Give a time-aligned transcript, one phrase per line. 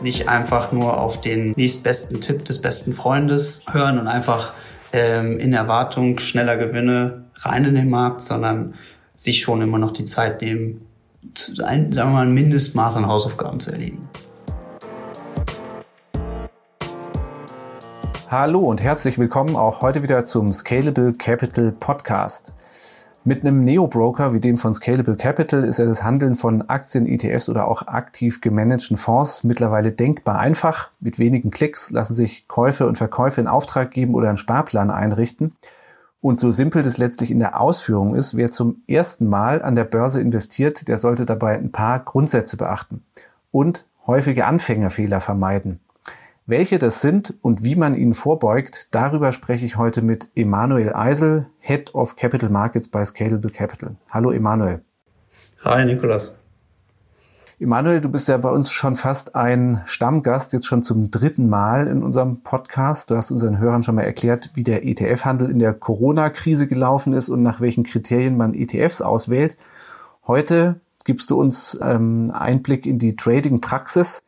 [0.00, 4.54] Nicht einfach nur auf den nächstbesten Tipp des besten Freundes hören und einfach
[4.92, 8.74] ähm, in Erwartung schneller Gewinne rein in den Markt, sondern
[9.16, 10.86] sich schon immer noch die Zeit nehmen,
[11.64, 14.08] ein, sagen wir mal, ein Mindestmaß an Hausaufgaben zu erledigen.
[18.30, 22.52] Hallo und herzlich willkommen auch heute wieder zum Scalable Capital Podcast.
[23.24, 27.48] Mit einem Neo-Broker wie dem von Scalable Capital ist ja das Handeln von Aktien, ETFs
[27.48, 30.90] oder auch aktiv gemanagten Fonds mittlerweile denkbar einfach.
[31.00, 35.56] Mit wenigen Klicks lassen sich Käufe und Verkäufe in Auftrag geben oder einen Sparplan einrichten.
[36.20, 39.84] Und so simpel das letztlich in der Ausführung ist, wer zum ersten Mal an der
[39.84, 43.04] Börse investiert, der sollte dabei ein paar Grundsätze beachten
[43.52, 45.80] und häufige Anfängerfehler vermeiden.
[46.50, 51.44] Welche das sind und wie man ihnen vorbeugt, darüber spreche ich heute mit Emanuel Eisel,
[51.58, 53.96] Head of Capital Markets bei Scalable Capital.
[54.08, 54.80] Hallo Emanuel.
[55.62, 56.34] Hi Nikolas.
[57.60, 61.86] Emanuel, du bist ja bei uns schon fast ein Stammgast, jetzt schon zum dritten Mal
[61.86, 63.10] in unserem Podcast.
[63.10, 67.28] Du hast unseren Hörern schon mal erklärt, wie der ETF-Handel in der Corona-Krise gelaufen ist
[67.28, 69.58] und nach welchen Kriterien man ETFs auswählt.
[70.26, 74.22] Heute gibst du uns ähm, Einblick in die Trading-Praxis.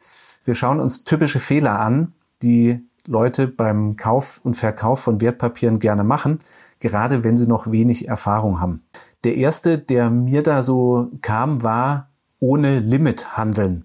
[0.44, 6.04] Wir schauen uns typische Fehler an, die Leute beim Kauf und Verkauf von Wertpapieren gerne
[6.04, 6.38] machen,
[6.80, 8.82] gerade wenn sie noch wenig Erfahrung haben.
[9.24, 13.84] Der erste, der mir da so kam, war ohne Limit handeln.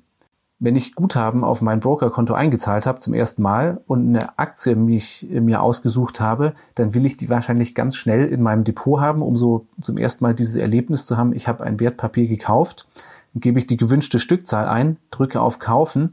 [0.59, 5.28] Wenn ich Guthaben auf mein Brokerkonto eingezahlt habe zum ersten Mal und eine Aktie mich,
[5.30, 9.36] mir ausgesucht habe, dann will ich die wahrscheinlich ganz schnell in meinem Depot haben, um
[9.36, 12.88] so zum ersten Mal dieses Erlebnis zu haben, ich habe ein Wertpapier gekauft,
[13.33, 16.11] dann gebe ich die gewünschte Stückzahl ein, drücke auf Kaufen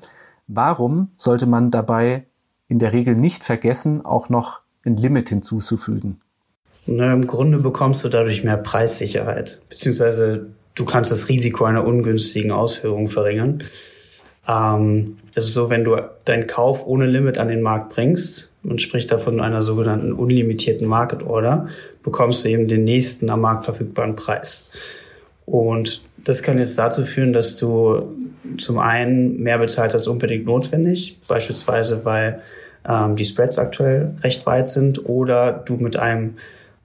[0.54, 2.26] Warum sollte man dabei
[2.68, 6.20] in der Regel nicht vergessen, auch noch ein Limit hinzuzufügen?
[6.86, 12.50] Na, Im Grunde bekommst du dadurch mehr Preissicherheit, beziehungsweise du kannst das Risiko einer ungünstigen
[12.50, 13.62] Ausführung verringern.
[14.48, 18.80] Ähm, das ist so, wenn du deinen Kauf ohne Limit an den Markt bringst, und
[18.80, 21.68] spricht da von einer sogenannten unlimitierten Market Order,
[22.02, 24.70] bekommst du eben den nächsten am Markt verfügbaren Preis.
[25.46, 28.14] Und das kann jetzt dazu führen, dass du
[28.58, 32.42] zum einen mehr bezahlst als unbedingt notwendig, beispielsweise weil
[32.88, 36.34] ähm, die Spreads aktuell recht weit sind oder du mit einem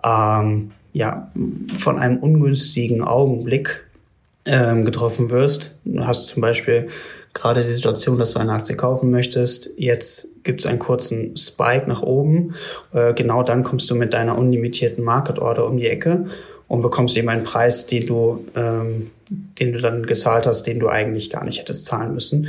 [0.03, 1.31] ähm, ja
[1.77, 3.83] von einem ungünstigen Augenblick
[4.45, 5.75] ähm, getroffen wirst.
[5.85, 6.87] Du hast zum Beispiel
[7.33, 9.69] gerade die Situation, dass du eine Aktie kaufen möchtest.
[9.77, 12.55] Jetzt gibt es einen kurzen Spike nach oben.
[12.93, 16.25] Äh, genau dann kommst du mit deiner unlimitierten Market Order um die Ecke
[16.67, 20.89] und bekommst eben einen Preis, den du, ähm, den du dann gezahlt hast, den du
[20.89, 22.47] eigentlich gar nicht hättest zahlen müssen.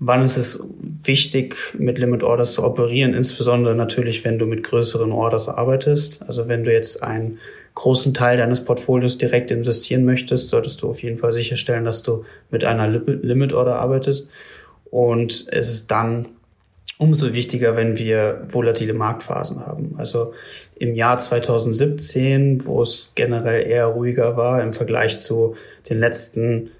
[0.00, 0.60] Wann ist es
[1.02, 3.14] wichtig, mit Limit Orders zu operieren?
[3.14, 6.20] Insbesondere natürlich, wenn du mit größeren Orders arbeitest.
[6.26, 7.38] Also wenn du jetzt einen
[7.74, 12.24] großen Teil deines Portfolios direkt investieren möchtest, solltest du auf jeden Fall sicherstellen, dass du
[12.50, 14.28] mit einer Limit Order arbeitest.
[14.90, 16.26] Und es ist dann
[16.98, 19.94] umso wichtiger, wenn wir volatile Marktphasen haben.
[19.96, 20.32] Also
[20.78, 25.54] im Jahr 2017, wo es generell eher ruhiger war im Vergleich zu
[25.88, 26.70] den letzten,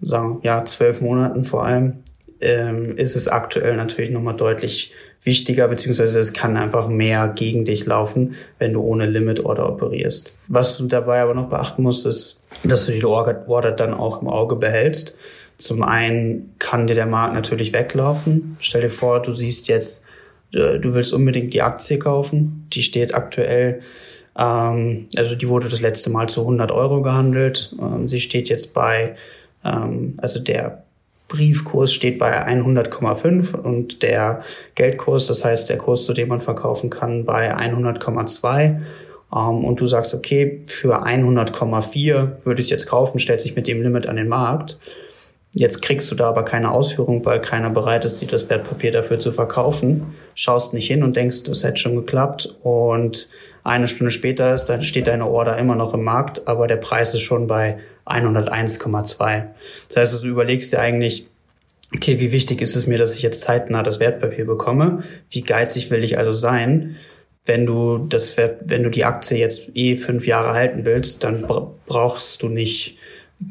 [0.00, 2.04] sagen ja zwölf Monaten vor allem,
[2.40, 4.92] ähm, ist es aktuell natürlich nochmal deutlich
[5.22, 10.30] wichtiger, beziehungsweise es kann einfach mehr gegen dich laufen, wenn du ohne Limit Order operierst.
[10.48, 14.28] Was du dabei aber noch beachten musst, ist, dass du die Order dann auch im
[14.28, 15.14] Auge behältst.
[15.56, 18.56] Zum einen kann dir der Markt natürlich weglaufen.
[18.60, 20.04] Stell dir vor, du siehst jetzt,
[20.54, 22.66] du willst unbedingt die Aktie kaufen.
[22.72, 23.80] Die steht aktuell,
[24.38, 27.74] ähm, also die wurde das letzte Mal zu 100 Euro gehandelt.
[27.80, 29.16] Ähm, sie steht jetzt bei,
[29.64, 30.84] ähm, also der
[31.28, 34.42] Briefkurs steht bei 100,5 und der
[34.74, 38.80] Geldkurs, das heißt der Kurs, zu dem man verkaufen kann, bei 100,2.
[39.30, 43.66] Um, und du sagst, okay, für 100,4 würde ich es jetzt kaufen, stellt sich mit
[43.66, 44.78] dem Limit an den Markt.
[45.56, 49.20] Jetzt kriegst du da aber keine Ausführung, weil keiner bereit ist, dir das Wertpapier dafür
[49.20, 50.14] zu verkaufen.
[50.34, 52.56] Schaust nicht hin und denkst, das hätte schon geklappt.
[52.62, 53.28] Und
[53.62, 57.14] eine Stunde später ist, dann steht deine Order immer noch im Markt, aber der Preis
[57.14, 59.44] ist schon bei 101,2.
[59.88, 61.28] Das heißt, du überlegst dir eigentlich,
[61.94, 65.04] okay, wie wichtig ist es mir, dass ich jetzt zeitnah das Wertpapier bekomme?
[65.30, 66.96] Wie geizig will ich also sein?
[67.44, 71.46] Wenn du das, wenn du die Aktie jetzt eh fünf Jahre halten willst, dann
[71.86, 72.98] brauchst du nicht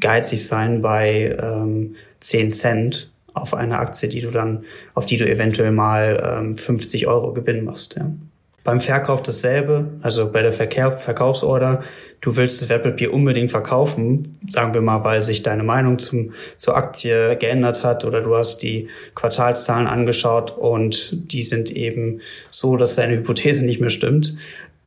[0.00, 4.64] geizig sein bei ähm, 10 Cent auf eine Aktie, die du dann,
[4.94, 7.96] auf die du eventuell mal ähm, 50 Euro Gewinn machst.
[7.96, 8.10] Ja.
[8.62, 11.82] Beim Verkauf dasselbe, also bei der Verkehr Verkaufsorder,
[12.22, 16.74] du willst das Wertpapier unbedingt verkaufen, sagen wir mal, weil sich deine Meinung zum, zur
[16.74, 22.96] Aktie geändert hat oder du hast die Quartalszahlen angeschaut und die sind eben so, dass
[22.96, 24.34] deine Hypothese nicht mehr stimmt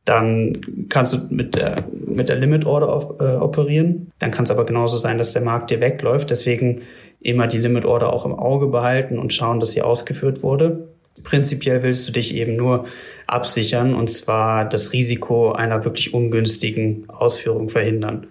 [0.08, 4.10] dann kannst du mit der, mit der Limit Order auf, äh, operieren.
[4.18, 6.30] Dann kann es aber genauso sein, dass der Markt dir wegläuft.
[6.30, 6.82] Deswegen
[7.20, 10.88] immer die Limit Order auch im Auge behalten und schauen, dass sie ausgeführt wurde.
[11.24, 12.86] Prinzipiell willst du dich eben nur
[13.26, 18.28] absichern und zwar das Risiko einer wirklich ungünstigen Ausführung verhindern.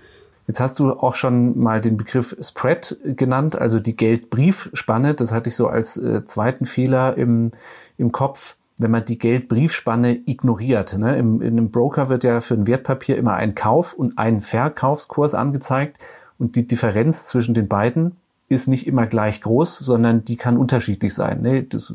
[0.48, 5.14] Jetzt hast du auch schon mal den Begriff Spread genannt, also die Geldbriefspanne.
[5.14, 7.52] Das hatte ich so als äh, zweiten Fehler im,
[7.98, 10.98] im Kopf wenn man die Geldbriefspanne ignoriert.
[10.98, 11.18] Ne?
[11.18, 15.34] Im, in einem Broker wird ja für ein Wertpapier immer ein Kauf- und ein Verkaufskurs
[15.34, 15.98] angezeigt
[16.38, 18.18] und die Differenz zwischen den beiden
[18.50, 21.42] ist nicht immer gleich groß, sondern die kann unterschiedlich sein.
[21.42, 21.64] Ne?
[21.64, 21.94] Das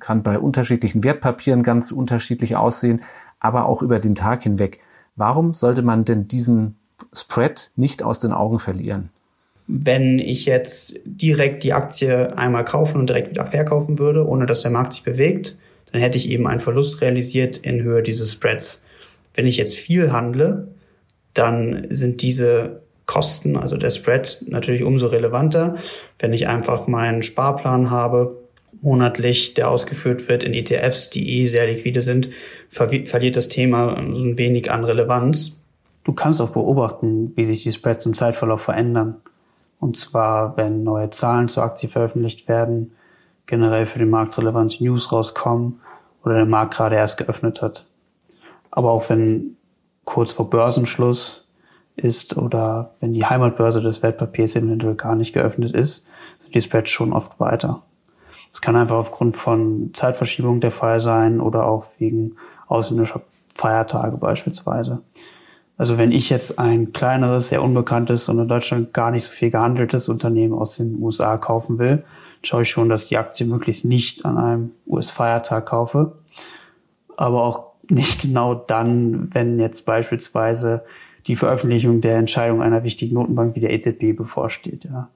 [0.00, 3.02] kann bei unterschiedlichen Wertpapieren ganz unterschiedlich aussehen,
[3.38, 4.80] aber auch über den Tag hinweg.
[5.14, 6.76] Warum sollte man denn diesen
[7.12, 9.10] Spread nicht aus den Augen verlieren?
[9.68, 14.62] Wenn ich jetzt direkt die Aktie einmal kaufen und direkt wieder verkaufen würde, ohne dass
[14.62, 15.56] der Markt sich bewegt,
[15.92, 18.80] dann hätte ich eben einen Verlust realisiert in Höhe dieses Spreads.
[19.34, 20.68] Wenn ich jetzt viel handle,
[21.34, 25.76] dann sind diese Kosten, also der Spread, natürlich umso relevanter.
[26.18, 28.38] Wenn ich einfach meinen Sparplan habe,
[28.80, 32.30] monatlich, der ausgeführt wird in ETFs, die eh sehr liquide sind,
[32.68, 35.60] ver verliert das Thema ein wenig an Relevanz.
[36.04, 39.16] Du kannst auch beobachten, wie sich die Spreads im Zeitverlauf verändern.
[39.78, 42.92] Und zwar, wenn neue Zahlen zur Aktie veröffentlicht werden,
[43.46, 45.80] generell für den Markt relevante News rauskommen
[46.24, 47.86] oder der Markt gerade erst geöffnet hat.
[48.70, 49.56] Aber auch wenn
[50.04, 51.48] kurz vor Börsenschluss
[51.96, 56.06] ist oder wenn die Heimatbörse des Wertpapiers eventuell gar nicht geöffnet ist,
[56.38, 57.82] sind die Spreads schon oft weiter.
[58.52, 62.36] Es kann einfach aufgrund von Zeitverschiebung der Fall sein oder auch wegen
[62.66, 63.22] ausländischer
[63.54, 65.02] Feiertage beispielsweise.
[65.76, 69.50] Also wenn ich jetzt ein kleineres, sehr unbekanntes und in Deutschland gar nicht so viel
[69.50, 72.04] gehandeltes Unternehmen aus den USA kaufen will,
[72.44, 76.18] schaue ich schon, dass die Aktie möglichst nicht an einem US-Feiertag kaufe.
[77.16, 80.84] Aber auch nicht genau dann, wenn jetzt beispielsweise
[81.26, 84.84] die Veröffentlichung der Entscheidung einer wichtigen Notenbank wie der EZB bevorsteht.
[84.84, 85.08] Ja.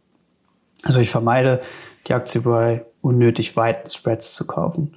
[0.85, 1.61] Also ich vermeide,
[2.07, 4.95] die Aktie bei unnötig weiten Spreads zu kaufen.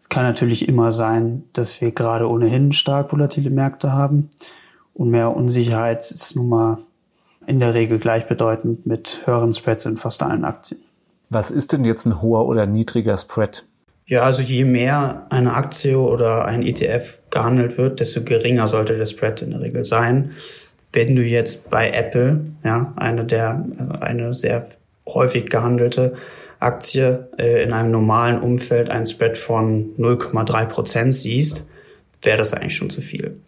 [0.00, 4.28] Es kann natürlich immer sein, dass wir gerade ohnehin stark volatile Märkte haben
[4.92, 6.78] und mehr Unsicherheit ist nun mal
[7.46, 10.80] in der Regel gleichbedeutend mit höheren Spreads in fast allen Aktien.
[11.30, 13.64] Was ist denn jetzt ein hoher oder niedriger Spread?
[14.06, 19.06] Ja, also je mehr eine Aktie oder ein ETF gehandelt wird, desto geringer sollte der
[19.06, 20.32] Spread in der Regel sein.
[20.92, 24.66] Wenn du jetzt bei Apple, ja, eine der, also eine sehr
[25.06, 26.14] häufig gehandelte
[26.58, 31.64] Aktie äh, in einem normalen Umfeld einen Spread von 0,3 Prozent siehst,
[32.22, 33.40] wäre das eigentlich schon zu viel.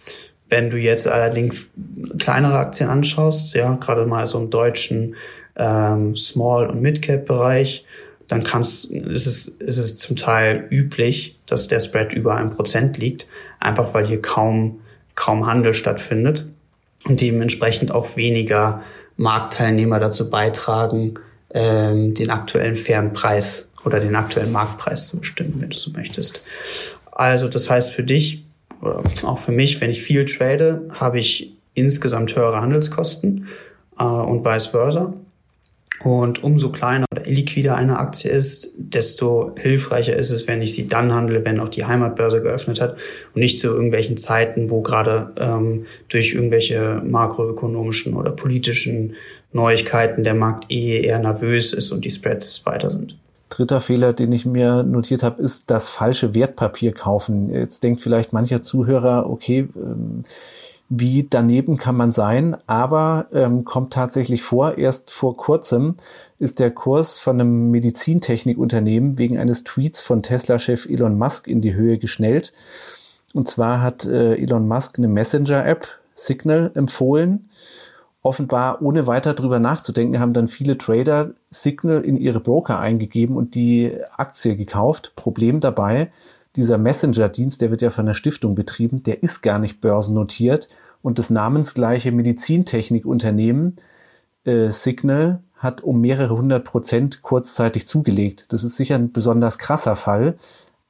[0.48, 1.72] Wenn du jetzt allerdings
[2.20, 5.16] kleinere Aktien anschaust, ja, gerade mal so im deutschen
[5.56, 7.84] ähm, Small- und Mid-Cap-Bereich,
[8.28, 12.96] dann kannst, ist, es, ist es zum Teil üblich, dass der Spread über ein Prozent
[12.98, 13.26] liegt,
[13.60, 14.80] einfach weil hier kaum,
[15.14, 16.46] kaum Handel stattfindet
[17.04, 18.82] und dementsprechend auch weniger
[19.16, 21.14] Marktteilnehmer dazu beitragen,
[21.52, 26.42] ähm, den aktuellen fairen Preis oder den aktuellen Marktpreis zu bestimmen, wenn du so möchtest.
[27.10, 28.44] Also das heißt für dich
[28.80, 33.48] oder auch für mich, wenn ich viel trade, habe ich insgesamt höhere Handelskosten
[33.98, 35.14] äh, und vice versa.
[36.04, 40.88] Und umso kleiner oder illiquider eine Aktie ist, desto hilfreicher ist es, wenn ich sie
[40.88, 42.96] dann handle, wenn auch die Heimatbörse geöffnet hat
[43.34, 49.14] und nicht zu irgendwelchen Zeiten, wo gerade ähm, durch irgendwelche makroökonomischen oder politischen
[49.52, 53.16] Neuigkeiten der Markt eh eher nervös ist und die Spreads weiter sind.
[53.50, 57.52] Dritter Fehler, den ich mir notiert habe, ist das falsche Wertpapier kaufen.
[57.52, 60.24] Jetzt denkt vielleicht mancher Zuhörer, okay, ähm,
[60.94, 64.76] wie daneben kann man sein, aber ähm, kommt tatsächlich vor.
[64.76, 65.94] Erst vor kurzem
[66.38, 71.72] ist der Kurs von einem Medizintechnikunternehmen wegen eines Tweets von Tesla-Chef Elon Musk in die
[71.72, 72.52] Höhe geschnellt.
[73.32, 77.48] Und zwar hat äh, Elon Musk eine Messenger-App, Signal, empfohlen.
[78.20, 83.54] Offenbar ohne weiter drüber nachzudenken, haben dann viele Trader Signal in ihre Broker eingegeben und
[83.54, 85.12] die Aktie gekauft.
[85.16, 86.10] Problem dabei,
[86.56, 90.68] dieser Messenger-Dienst, der wird ja von der Stiftung betrieben, der ist gar nicht börsennotiert
[91.02, 93.76] und das namensgleiche Medizintechnikunternehmen
[94.44, 98.46] äh, Signal hat um mehrere hundert Prozent kurzzeitig zugelegt.
[98.48, 100.34] Das ist sicher ein besonders krasser Fall,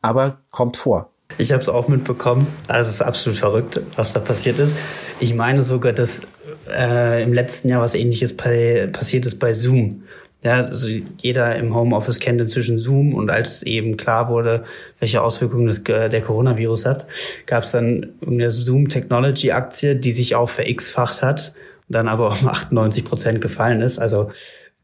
[0.00, 1.10] aber kommt vor.
[1.38, 2.46] Ich habe es auch mitbekommen.
[2.68, 4.74] Also es ist absolut verrückt, was da passiert ist.
[5.20, 6.20] Ich meine sogar, dass
[6.68, 10.02] äh, im letzten Jahr was Ähnliches passiert ist bei Zoom.
[10.44, 10.88] Ja, also
[11.20, 14.64] jeder im Homeoffice kennt inzwischen Zoom und als eben klar wurde,
[14.98, 17.06] welche Auswirkungen das, der Coronavirus hat,
[17.46, 21.54] gab es dann eine Zoom Technology Aktie, die sich auch verX-facht hat
[21.88, 24.00] und dann aber um 98 Prozent gefallen ist.
[24.00, 24.32] Also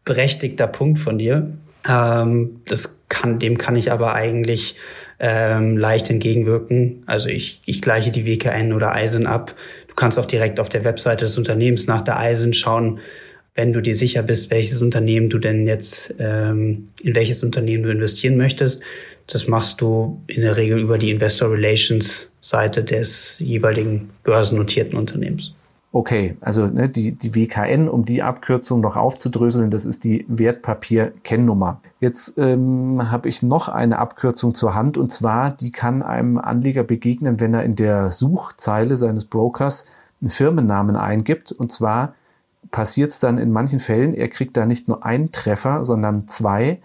[0.04, 1.50] berechtigter Punkt von dir.
[1.88, 4.76] Ähm, das kann, dem kann ich aber eigentlich
[5.18, 7.02] ähm, leicht entgegenwirken.
[7.06, 9.54] Also ich, ich gleiche die WKN oder Eisen ab.
[9.88, 13.00] Du kannst auch direkt auf der Webseite des Unternehmens nach der Eisen schauen,
[13.58, 17.90] wenn du dir sicher bist, welches Unternehmen du denn jetzt, ähm, in welches Unternehmen du
[17.90, 18.80] investieren möchtest.
[19.26, 25.54] Das machst du in der Regel über die Investor Relations Seite des jeweiligen börsennotierten Unternehmens.
[25.90, 31.80] Okay, also ne, die, die WKN, um die Abkürzung noch aufzudröseln, das ist die Wertpapier-Kennnummer.
[31.98, 36.84] Jetzt ähm, habe ich noch eine Abkürzung zur Hand und zwar, die kann einem Anleger
[36.84, 39.84] begegnen, wenn er in der Suchzeile seines Brokers
[40.20, 41.50] einen Firmennamen eingibt.
[41.50, 42.14] Und zwar
[42.70, 46.80] passiert es dann in manchen Fällen, er kriegt da nicht nur einen Treffer, sondern zwei.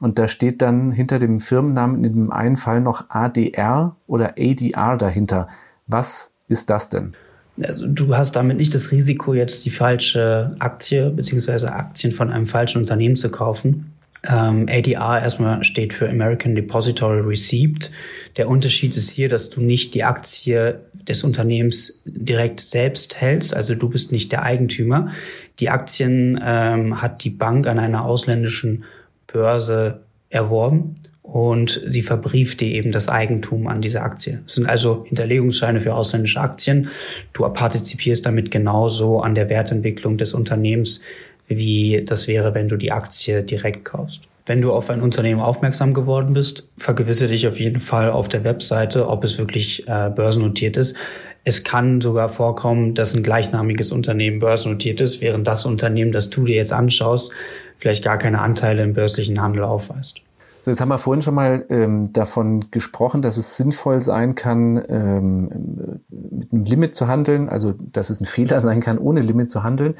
[0.00, 4.96] Und da steht dann hinter dem Firmennamen in dem einen Fall noch ADR oder ADR
[4.96, 5.48] dahinter.
[5.86, 7.14] Was ist das denn?
[7.62, 12.46] also du hast damit nicht das Risiko, jetzt die falsche Aktie beziehungsweise Aktien von einem
[12.46, 13.92] falschen Unternehmen zu kaufen.
[14.28, 17.90] Ähm, ADR erstmal steht für American Depository Receipt.
[18.38, 23.74] Der Unterschied ist hier, dass du nicht die Aktie des Unternehmens direkt selbst hältst, also
[23.74, 25.10] du bist nicht der Eigentümer.
[25.58, 28.84] Die Aktien ähm, hat die Bank an einer ausländischen
[29.26, 34.40] Börse erworben und sie verbrieft dir eben das Eigentum an diese Aktie.
[34.46, 36.90] Es sind also Hinterlegungsscheine für ausländische Aktien.
[37.32, 41.02] Du partizipierst damit genauso an der Wertentwicklung des Unternehmens,
[41.48, 44.27] wie das wäre, wenn du die Aktie direkt kaufst.
[44.48, 48.44] Wenn du auf ein Unternehmen aufmerksam geworden bist, vergewisse dich auf jeden Fall auf der
[48.44, 50.96] Webseite, ob es wirklich äh, börsennotiert ist.
[51.44, 56.46] Es kann sogar vorkommen, dass ein gleichnamiges Unternehmen börsennotiert ist, während das Unternehmen, das du
[56.46, 57.30] dir jetzt anschaust,
[57.76, 60.22] vielleicht gar keine Anteile im börslichen Handel aufweist.
[60.64, 64.82] So, jetzt haben wir vorhin schon mal ähm, davon gesprochen, dass es sinnvoll sein kann,
[64.88, 69.50] ähm, mit einem Limit zu handeln, also dass es ein Fehler sein kann, ohne Limit
[69.50, 69.94] zu handeln.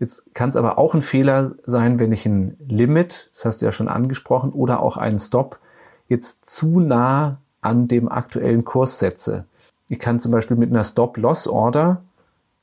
[0.00, 3.66] Jetzt kann es aber auch ein Fehler sein, wenn ich ein Limit, das hast du
[3.66, 5.60] ja schon angesprochen, oder auch einen Stop
[6.08, 9.44] jetzt zu nah an dem aktuellen Kurs setze.
[9.88, 12.02] Ich kann zum Beispiel mit einer Stop-Loss-Order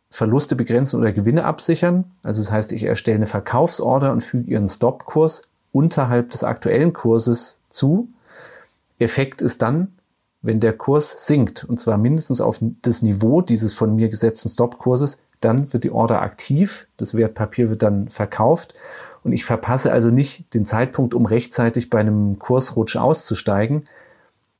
[0.10, 2.06] Verluste begrenzen oder Gewinne absichern.
[2.24, 7.60] Also das heißt, ich erstelle eine Verkaufsorder und füge ihren Stop-Kurs unterhalb des aktuellen Kurses
[7.70, 8.08] zu.
[9.00, 9.97] Effekt ist dann,
[10.48, 15.20] wenn der Kurs sinkt, und zwar mindestens auf das Niveau dieses von mir gesetzten Stop-Kurses,
[15.42, 18.74] dann wird die Order aktiv, das Wertpapier wird dann verkauft
[19.24, 23.84] und ich verpasse also nicht den Zeitpunkt, um rechtzeitig bei einem Kursrutsch auszusteigen.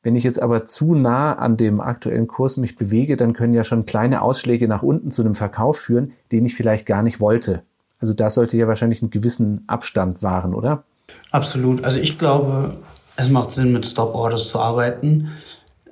[0.04, 3.64] Wenn ich jetzt aber zu nah an dem aktuellen Kurs mich bewege, dann können ja
[3.64, 7.64] schon kleine Ausschläge nach unten zu einem Verkauf führen, den ich vielleicht gar nicht wollte.
[8.00, 10.84] Also da sollte ja wahrscheinlich einen gewissen Abstand wahren, oder?
[11.32, 11.84] Absolut.
[11.84, 12.76] Also ich glaube,
[13.16, 15.32] es macht Sinn, mit Stop-Orders zu arbeiten.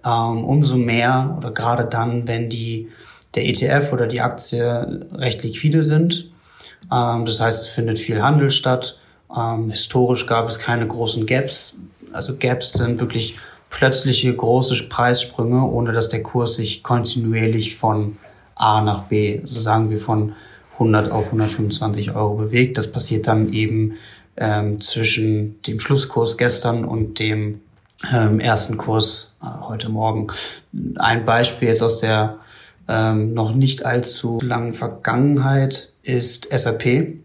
[0.06, 2.90] Ähm, umso mehr oder gerade dann, wenn die,
[3.34, 6.30] der ETF oder die Aktie recht liquide sind.
[6.92, 9.00] Ähm, das heißt, es findet viel Handel statt.
[9.36, 11.76] Ähm, historisch gab es keine großen Gaps.
[12.14, 13.38] Also Gaps sind wirklich
[13.70, 18.18] plötzliche große Preissprünge, ohne dass der Kurs sich kontinuierlich von
[18.56, 20.34] A nach B, also sagen wir von
[20.74, 22.78] 100 auf 125 Euro bewegt.
[22.78, 23.96] Das passiert dann eben
[24.38, 27.62] ähm, zwischen dem Schlusskurs gestern und dem
[28.12, 30.28] ähm, ersten Kurs äh, heute Morgen.
[30.98, 32.40] Ein Beispiel jetzt aus der
[32.88, 37.18] ähm, noch nicht allzu langen Vergangenheit ist SAP.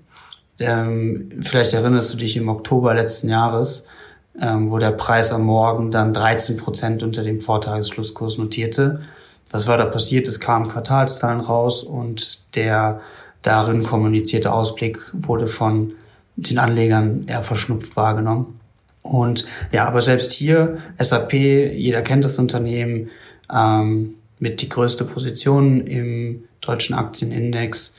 [0.59, 3.85] Ähm, vielleicht erinnerst du dich im Oktober letzten Jahres,
[4.41, 9.01] ähm, wo der Preis am Morgen dann 13 Prozent unter dem Vortagesschlusskurs notierte.
[9.51, 10.29] Was war da passiert?
[10.29, 13.01] Es kamen Quartalszahlen raus und der
[13.43, 15.95] darin kommunizierte Ausblick wurde von
[16.37, 18.60] den Anlegern eher verschnupft wahrgenommen.
[19.03, 23.11] Und ja, aber selbst hier, SAP, jeder kennt das Unternehmen,
[23.53, 27.95] ähm, mit die größte Position im deutschen Aktienindex.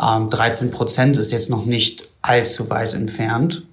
[0.00, 3.64] Ähm, 13 Prozent ist jetzt noch nicht allzu weit entfernt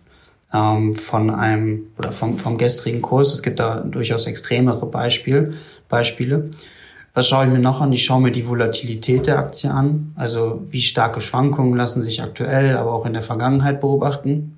[0.54, 3.34] ähm, von einem oder vom, vom gestrigen Kurs.
[3.34, 5.54] Es gibt da durchaus extremere Beispiel,
[5.90, 6.50] Beispiele.
[7.14, 7.92] Was schaue ich mir noch an?
[7.94, 10.14] Ich schaue mir die Volatilität der Aktie an.
[10.16, 14.57] Also wie starke Schwankungen lassen sich aktuell, aber auch in der Vergangenheit beobachten.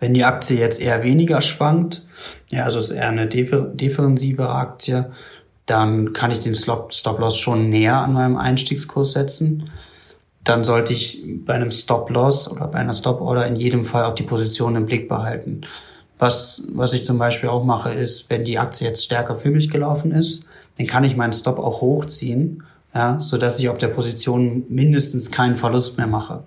[0.00, 2.06] Wenn die Aktie jetzt eher weniger schwankt,
[2.50, 5.10] ja, also ist eher eine defensivere Aktie,
[5.66, 9.70] dann kann ich den Stop-Loss schon näher an meinem Einstiegskurs setzen.
[10.42, 14.22] Dann sollte ich bei einem Stop-Loss oder bei einer Stop-Order in jedem Fall auch die
[14.22, 15.60] Position im Blick behalten.
[16.18, 19.70] Was, was ich zum Beispiel auch mache, ist, wenn die Aktie jetzt stärker für mich
[19.70, 20.44] gelaufen ist,
[20.78, 22.62] dann kann ich meinen Stop auch hochziehen,
[22.94, 26.44] ja, so dass ich auf der Position mindestens keinen Verlust mehr mache.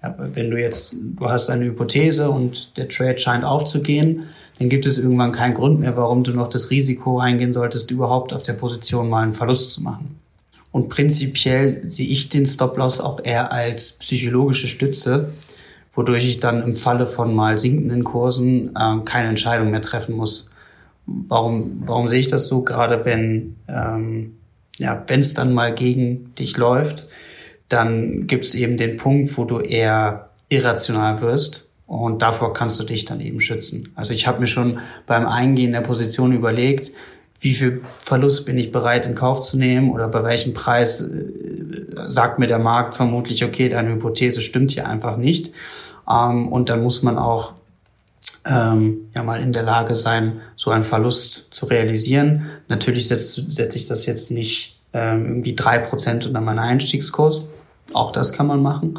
[0.00, 4.28] Wenn du jetzt, du hast eine Hypothese und der Trade scheint aufzugehen,
[4.58, 8.32] dann gibt es irgendwann keinen Grund mehr, warum du noch das Risiko eingehen solltest, überhaupt
[8.32, 10.18] auf der Position mal einen Verlust zu machen.
[10.70, 15.32] Und prinzipiell sehe ich den Stop-Loss auch eher als psychologische Stütze,
[15.94, 20.50] wodurch ich dann im Falle von mal sinkenden Kursen äh, keine Entscheidung mehr treffen muss.
[21.06, 22.62] warum, warum sehe ich das so?
[22.62, 24.36] Gerade wenn, ähm,
[24.76, 27.08] ja, wenn es dann mal gegen dich läuft,
[27.68, 32.84] dann gibt es eben den Punkt, wo du eher irrational wirst und davor kannst du
[32.84, 33.92] dich dann eben schützen.
[33.94, 36.92] Also ich habe mir schon beim Eingehen der Position überlegt,
[37.40, 41.06] wie viel Verlust bin ich bereit in Kauf zu nehmen oder bei welchem Preis äh,
[42.08, 45.52] sagt mir der Markt vermutlich, okay, deine Hypothese stimmt hier einfach nicht.
[46.10, 47.52] Ähm, und dann muss man auch
[48.44, 52.46] ähm, ja mal in der Lage sein, so einen Verlust zu realisieren.
[52.68, 57.44] Natürlich setze setz ich das jetzt nicht ähm, irgendwie drei Prozent unter meinen Einstiegskurs.
[57.92, 58.98] Auch das kann man machen.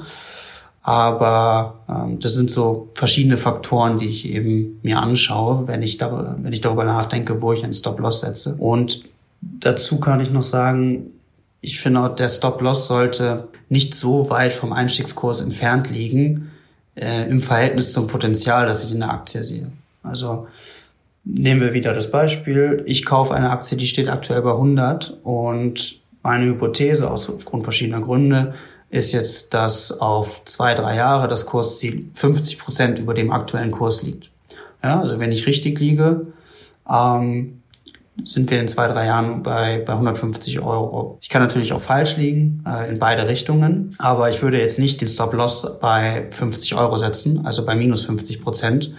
[0.81, 6.35] Aber ähm, das sind so verschiedene Faktoren, die ich eben mir anschaue, wenn ich, da,
[6.41, 8.55] wenn ich darüber nachdenke, wo ich einen Stop-Loss setze.
[8.55, 9.03] Und
[9.41, 11.11] dazu kann ich noch sagen,
[11.61, 16.51] ich finde auch, der Stop-Loss sollte nicht so weit vom Einstiegskurs entfernt liegen
[16.95, 19.71] äh, im Verhältnis zum Potenzial, das ich in der Aktie sehe.
[20.01, 20.47] Also
[21.23, 22.83] nehmen wir wieder das Beispiel.
[22.85, 28.01] Ich kaufe eine Aktie, die steht aktuell bei 100 und meine Hypothese aus, aufgrund verschiedener
[28.01, 28.53] Gründe
[28.89, 34.01] ist jetzt, dass auf zwei, drei Jahre das Kursziel 50 Prozent über dem aktuellen Kurs
[34.01, 34.31] liegt.
[34.83, 36.27] Ja, also wenn ich richtig liege,
[36.89, 37.61] ähm,
[38.25, 41.17] sind wir in zwei, drei Jahren bei, bei 150 Euro.
[41.21, 45.01] Ich kann natürlich auch falsch liegen, äh, in beide Richtungen, aber ich würde jetzt nicht
[45.01, 48.93] den Stop-Loss bei 50 Euro setzen, also bei minus 50 Prozent,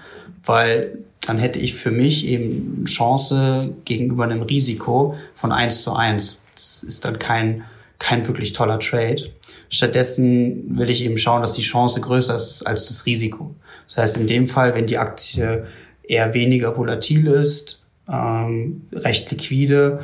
[0.44, 6.40] weil dann hätte ich für mich eben Chance gegenüber einem Risiko von eins zu eins.
[6.54, 7.64] Das ist dann kein,
[7.98, 9.30] kein wirklich toller Trade.
[9.70, 13.54] Stattdessen will ich eben schauen, dass die Chance größer ist als das Risiko.
[13.86, 15.66] Das heißt, in dem Fall, wenn die Aktie
[16.02, 20.00] eher weniger volatil ist, ähm, recht liquide,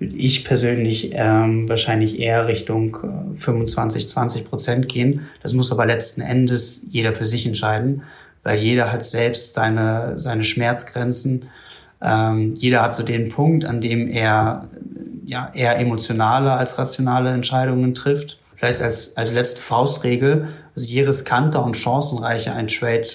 [0.00, 2.96] würde ich persönlich ähm, wahrscheinlich eher Richtung
[3.34, 5.26] äh, 25, 20 Prozent gehen.
[5.42, 8.02] Das muss aber letzten Endes jeder für sich entscheiden,
[8.42, 11.46] weil jeder hat selbst seine, seine Schmerzgrenzen.
[12.02, 14.68] Ähm, jeder hat so den Punkt, an dem er
[15.24, 18.40] ja, eher emotionale als rationale Entscheidungen trifft.
[18.56, 23.06] Vielleicht als, als letzte Faustregel, also je riskanter und chancenreicher ein Trade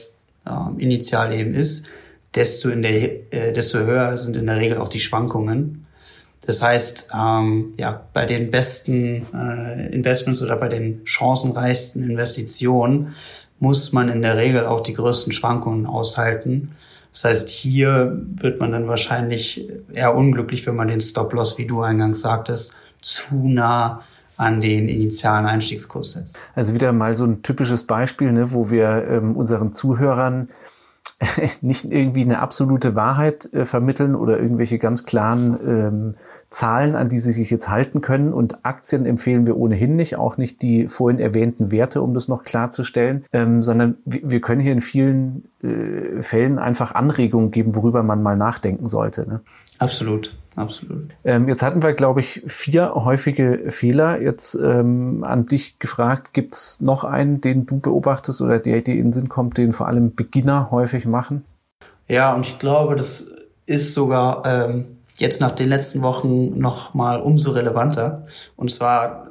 [0.46, 1.86] äh, initial eben ist,
[2.36, 5.86] desto, in der, äh, desto höher sind in der Regel auch die Schwankungen.
[6.46, 13.14] Das heißt, ähm, ja, bei den besten äh, Investments oder bei den chancenreichsten Investitionen
[13.60, 16.72] muss man in der Regel auch die größten Schwankungen aushalten.
[17.12, 21.82] Das heißt, hier wird man dann wahrscheinlich eher unglücklich, wenn man den Stop-Loss, wie du
[21.82, 24.04] eingangs sagtest, zu nah
[24.40, 26.40] an den initialen Einstiegskurs setzt.
[26.56, 30.48] Also wieder mal so ein typisches Beispiel, ne, wo wir ähm, unseren Zuhörern
[31.62, 36.14] nicht irgendwie eine absolute Wahrheit äh, vermitteln oder irgendwelche ganz klaren ähm,
[36.50, 38.32] Zahlen, an die Sie sich jetzt halten können.
[38.32, 42.46] Und Aktien empfehlen wir ohnehin nicht, auch nicht die vorhin erwähnten Werte, um das noch
[42.46, 48.24] klarzustellen, ähm, sondern wir können hier in vielen äh, Fällen einfach Anregungen geben, worüber man
[48.24, 49.28] mal nachdenken sollte.
[49.28, 49.42] Ne?
[49.80, 51.10] Absolut, absolut.
[51.24, 54.22] Ähm, jetzt hatten wir, glaube ich, vier häufige Fehler.
[54.22, 58.96] Jetzt ähm, an dich gefragt, gibt es noch einen, den du beobachtest oder der dir
[58.96, 61.46] in den Sinn kommt, den vor allem Beginner häufig machen?
[62.08, 63.28] Ja, und ich glaube, das
[63.66, 64.86] ist sogar ähm,
[65.18, 68.26] jetzt nach den letzten Wochen noch mal umso relevanter.
[68.56, 69.28] Und zwar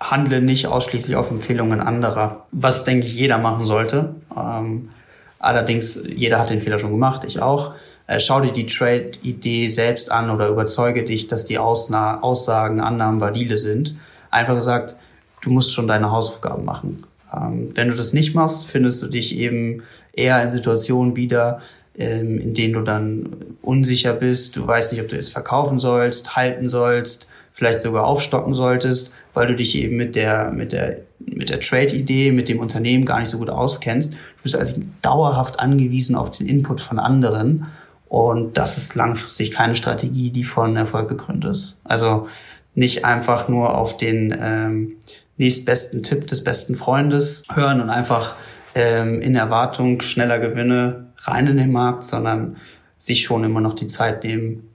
[0.00, 4.14] handle nicht ausschließlich auf Empfehlungen anderer, was denke ich jeder machen sollte.
[4.34, 4.90] Ähm,
[5.38, 7.74] allerdings jeder hat den Fehler schon gemacht, ich auch.
[8.10, 13.20] Äh, schau dir die Trade-Idee selbst an oder überzeuge dich, dass die Ausna Aussagen, Annahmen
[13.20, 13.94] valide sind.
[14.32, 14.96] Einfach gesagt,
[15.42, 17.04] du musst schon deine Hausaufgaben machen.
[17.32, 21.60] Ähm, wenn du das nicht machst, findest du dich eben eher in Situationen wieder,
[21.96, 23.28] ähm, in denen du dann
[23.62, 28.54] unsicher bist, du weißt nicht, ob du jetzt verkaufen sollst, halten sollst, vielleicht sogar aufstocken
[28.54, 33.04] solltest, weil du dich eben mit der, mit der, mit der Trade-Idee, mit dem Unternehmen
[33.04, 34.12] gar nicht so gut auskennst.
[34.12, 37.68] Du bist also dauerhaft angewiesen auf den Input von anderen.
[38.10, 41.76] Und das ist langfristig keine Strategie, die von Erfolg gegründet ist.
[41.84, 42.26] Also
[42.74, 44.96] nicht einfach nur auf den ähm,
[45.36, 48.34] nächstbesten Tipp des besten Freundes hören und einfach
[48.74, 52.56] ähm, in Erwartung schneller Gewinne rein in den Markt, sondern
[52.98, 54.68] sich schon immer noch die Zeit nehmen,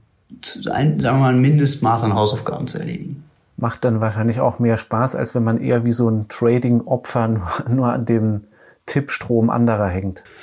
[0.72, 3.26] ein, sagen wir mal, ein Mindestmaß an Hausaufgaben zu erledigen.
[3.58, 7.50] Macht dann wahrscheinlich auch mehr Spaß, als wenn man eher wie so ein Trading-Opfer nur,
[7.70, 8.46] nur an dem
[8.86, 10.24] Tippstrom anderer hängt.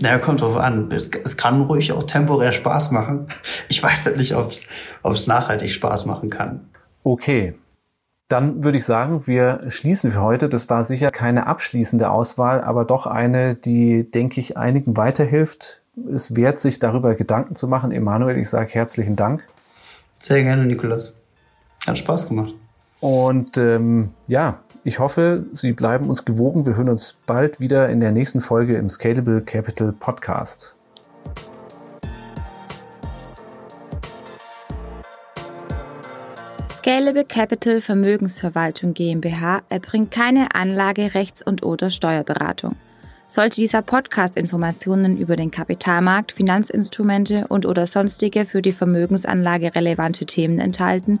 [0.00, 0.90] Naja, kommt drauf an.
[0.90, 3.28] Es, es, kann ruhig auch temporär Spaß machen.
[3.68, 6.68] Ich weiß halt nicht, ob es nachhaltig Spaß machen kann.
[7.02, 7.54] Okay.
[8.28, 10.48] Dann würde ich sagen, wir schließen für heute.
[10.48, 15.82] Das war sicher keine abschließende Auswahl, aber doch eine, die, denke ich, einigen weiterhilft.
[16.14, 17.90] Es wert sich darüber Gedanken zu machen.
[17.90, 19.44] Emanuel, ich sage herzlichen Dank.
[20.18, 21.14] Sehr gerne, Nikolas.
[21.86, 22.54] Hat Spaß gemacht.
[23.00, 26.64] Und ähm, ja, ich hoffe, Sie bleiben uns gewogen.
[26.64, 30.74] Wir hören uns bald wieder in der nächsten Folge im Scalable Capital Podcast.
[36.72, 42.74] Scalable Capital Vermögensverwaltung GmbH erbringt keine Anlage-, Rechts- und oder Steuerberatung.
[43.28, 50.24] Sollte dieser Podcast Informationen über den Kapitalmarkt, Finanzinstrumente und oder sonstige für die Vermögensanlage relevante
[50.24, 51.20] Themen enthalten,